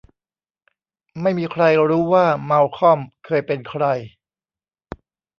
[1.21, 3.83] ไม่มีใครรู้ว่า มัลคอม เคยเป็นใคร